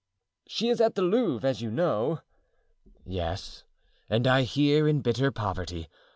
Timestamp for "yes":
3.05-3.65